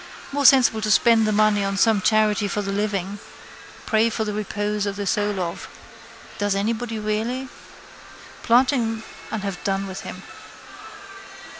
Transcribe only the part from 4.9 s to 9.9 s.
the soul of. Does anybody really? Plant him and have done